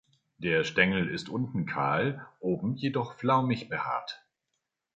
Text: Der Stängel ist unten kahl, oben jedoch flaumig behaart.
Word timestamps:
Der 0.39 0.63
Stängel 0.63 1.07
ist 1.07 1.29
unten 1.29 1.67
kahl, 1.67 2.27
oben 2.39 2.73
jedoch 2.73 3.13
flaumig 3.17 3.69
behaart. 3.69 4.25